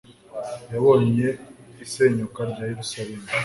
[0.73, 1.27] Yabonye
[1.85, 3.25] isenyuka rya Yerusalemu,